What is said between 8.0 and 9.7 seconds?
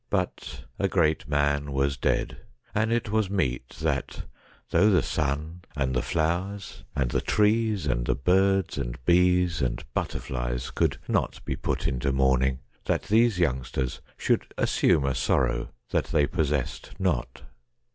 the birds, and bees,